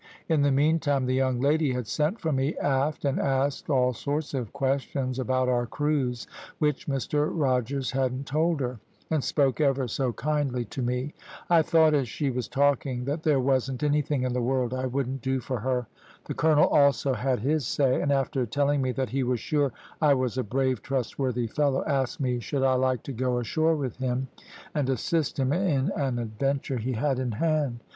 In 0.27 0.41
the 0.41 0.51
meantime, 0.51 1.05
the 1.05 1.13
young 1.13 1.39
lady 1.39 1.73
had 1.73 1.85
sent 1.85 2.19
for 2.19 2.31
me 2.31 2.55
aft, 2.57 3.05
and 3.05 3.19
asked 3.19 3.69
all 3.69 3.93
sorts 3.93 4.33
of 4.33 4.51
questions 4.51 5.19
about 5.19 5.47
our 5.47 5.67
cruise, 5.67 6.25
which 6.57 6.87
Mr 6.87 7.29
Rogers 7.31 7.91
hadn't 7.91 8.25
told 8.25 8.61
her, 8.61 8.79
and 9.11 9.23
spoke 9.23 9.61
ever 9.61 9.87
so 9.87 10.11
kindly 10.11 10.65
to 10.65 10.81
me. 10.81 11.13
I 11.51 11.61
thought 11.61 11.93
as 11.93 12.09
she 12.09 12.31
was 12.31 12.47
talking 12.47 13.05
that 13.05 13.21
there 13.21 13.39
wasn't 13.39 13.83
anything 13.83 14.23
in 14.23 14.33
the 14.33 14.41
world 14.41 14.73
I 14.73 14.87
wouldn't 14.87 15.21
do 15.21 15.39
for 15.39 15.59
her. 15.59 15.85
The 16.25 16.33
colonel 16.33 16.67
also 16.69 17.13
had 17.13 17.41
his 17.41 17.67
say, 17.67 18.01
and 18.01 18.11
after 18.11 18.47
telling 18.47 18.81
me 18.81 18.91
that 18.93 19.09
he 19.11 19.21
was 19.21 19.39
sure 19.39 19.71
I 20.01 20.15
was 20.15 20.35
a 20.35 20.41
brave, 20.43 20.81
trustworthy 20.81 21.45
fellow, 21.45 21.85
asked 21.85 22.19
me 22.19 22.39
should 22.39 22.63
I 22.63 22.73
like 22.73 23.03
to 23.03 23.13
go 23.13 23.37
ashore 23.37 23.75
with 23.75 23.97
him, 23.97 24.29
and 24.73 24.89
assist 24.89 25.37
him 25.37 25.53
in 25.53 25.91
an 25.95 26.17
adventure 26.17 26.77
he 26.79 26.93
had 26.93 27.19
in 27.19 27.33
hand. 27.33 27.81